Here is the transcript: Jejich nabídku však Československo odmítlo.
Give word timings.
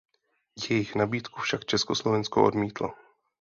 Jejich 0.69 0.95
nabídku 0.95 1.41
však 1.41 1.65
Československo 1.65 2.43
odmítlo. 2.45 2.93